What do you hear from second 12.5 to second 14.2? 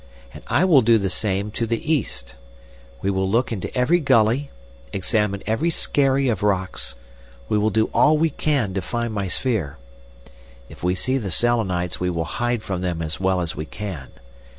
from them as well as we can.